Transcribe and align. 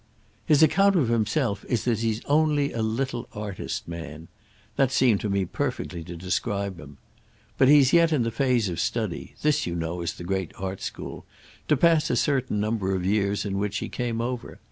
"His 0.47 0.63
account 0.63 0.95
of 0.95 1.09
himself 1.09 1.63
is 1.69 1.85
that 1.85 1.99
he's 1.99 2.25
'only 2.25 2.73
a 2.73 2.81
little 2.81 3.27
artist 3.33 3.87
man.' 3.87 4.29
That 4.75 4.91
seemed 4.91 5.19
to 5.21 5.29
me 5.29 5.45
perfectly 5.45 6.03
to 6.05 6.15
describe 6.17 6.79
him. 6.79 6.97
But 7.59 7.67
he's 7.67 7.93
yet 7.93 8.11
in 8.11 8.23
the 8.23 8.31
phase 8.31 8.67
of 8.67 8.79
study; 8.79 9.35
this, 9.43 9.67
you 9.67 9.75
know, 9.75 10.01
is 10.01 10.13
the 10.13 10.23
great 10.23 10.53
art 10.57 10.81
school—to 10.81 11.77
pass 11.77 12.09
a 12.09 12.15
certain 12.15 12.59
number 12.59 12.95
of 12.95 13.05
years 13.05 13.45
in 13.45 13.59
which 13.59 13.77
he 13.77 13.89
came 13.89 14.21
over. 14.21 14.59